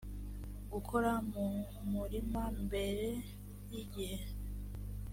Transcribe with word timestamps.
gukora 0.71 1.11
mu 1.31 1.45
murima 1.91 2.43
mbere 2.63 3.07
y 3.71 3.73
igihe 3.83 4.27